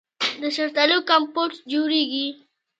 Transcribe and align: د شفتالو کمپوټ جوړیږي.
د 0.41 0.43
شفتالو 0.55 0.97
کمپوټ 1.09 1.51
جوړیږي. 1.71 2.27